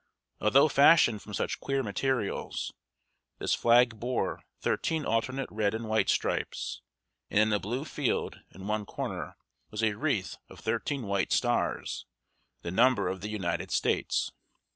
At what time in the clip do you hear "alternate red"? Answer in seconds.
5.05-5.75